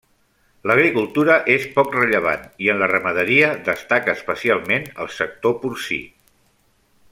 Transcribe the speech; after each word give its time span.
L'agricultura 0.69 1.35
és 1.55 1.67
poc 1.75 1.93
rellevant 1.97 2.47
i 2.67 2.71
en 2.73 2.81
la 2.83 2.89
ramaderia 2.93 3.51
destaca 3.69 4.17
especialment 4.19 4.91
el 5.05 5.13
sector 5.21 5.55
porcí. 5.67 6.03